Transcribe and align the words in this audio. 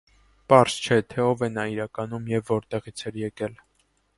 Պարզ 0.53 0.77
չէ, 0.85 0.97
թե 1.13 1.25
ով 1.33 1.45
էր 1.47 1.53
նա 1.57 1.67
իրականում 1.73 2.27
և 2.33 2.51
որտեղից 2.55 3.07
էր 3.11 3.21
եկել։ 3.25 3.59